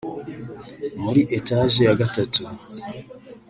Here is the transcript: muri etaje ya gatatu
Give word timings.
muri 1.03 1.21
etaje 1.37 1.81
ya 1.87 1.95
gatatu 2.01 2.41